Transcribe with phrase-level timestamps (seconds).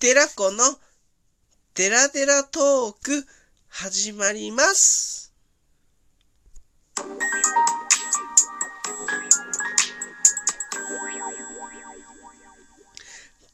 [0.00, 0.62] 寺子の
[1.74, 3.26] デラデラトーク
[3.66, 5.34] 始まります。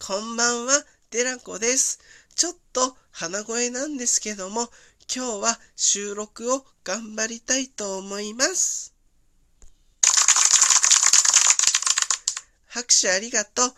[0.06, 1.98] こんばんは、デラコです。
[2.34, 4.68] ちょっと鼻声なんですけども、
[5.16, 8.94] 今日は収録を頑張りたいと思います。
[12.66, 13.74] 拍手ありがとう。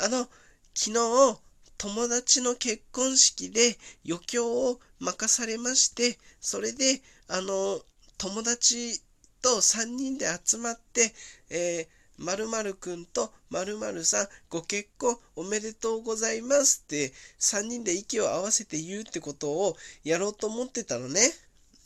[0.00, 0.28] あの、
[0.74, 1.49] 昨日、
[1.80, 7.80] 友達の結婚式で余興を任されまして、それで、あの、
[8.18, 9.00] 友達
[9.40, 11.14] と3人で集まって、
[11.48, 19.74] えー〇〇くんと〇〇さんご結婚おめでとうございますって3人で息を合わせて言うってことを
[20.04, 21.22] やろうと思ってたのね。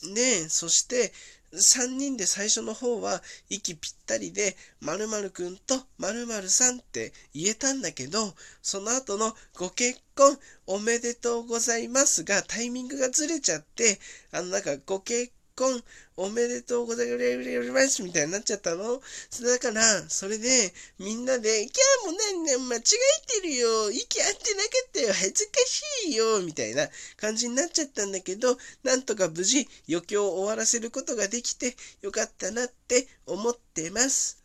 [0.02, 1.12] ね、そして
[1.52, 13.98] 3人で最初の方は息ぴったりで〇〇くんと〇〇さんって言えたんだけど、その後のご結婚おめでとうございますがタイミングがずれちゃって、
[14.32, 15.82] あのなんかご結婚婚
[16.16, 19.00] おめでとうございますみたいになっちゃったの？
[19.30, 19.50] それ。
[19.50, 21.70] だから、それで、みんなで、今
[22.10, 23.90] 日もなんなん間違えてるよ。
[23.90, 25.08] 息合ってなかったよ。
[25.12, 26.40] 恥ずかしいよ。
[26.42, 34.42] みたいな感じになっちゃったんだけど、なんとか無事余興を終わらせることができてよかったなって思ってます。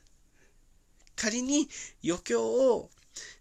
[1.16, 1.68] 仮に
[2.04, 2.90] 余興を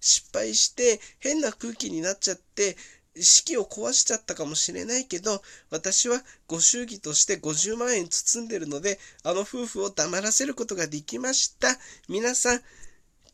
[0.00, 2.76] 失敗して変な空気になっちゃって、
[3.22, 11.76] 式を壊しちゃったかもしれないけど、私はご祝儀として50万円包んでるので、あの夫婦を黙らせることができました。
[12.08, 12.60] 皆さん、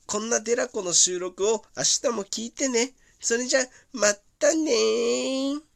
[0.07, 2.93] こんなデラコの収録を明日も聞いてね。
[3.21, 3.61] それじゃ、
[3.93, 5.74] またねー。